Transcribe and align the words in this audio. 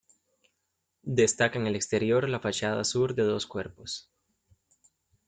Destaca 1.03 1.59
en 1.59 1.67
el 1.67 1.75
exterior 1.75 2.27
la 2.27 2.39
fachada 2.39 2.83
sur, 2.85 3.13
de 3.13 3.21
dos 3.21 3.45
cuerpos. 3.45 4.09